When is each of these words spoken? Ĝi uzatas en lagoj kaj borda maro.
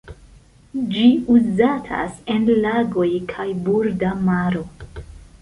Ĝi 0.95 1.03
uzatas 1.33 2.15
en 2.37 2.49
lagoj 2.65 3.07
kaj 3.35 3.47
borda 3.69 4.17
maro. 4.31 4.67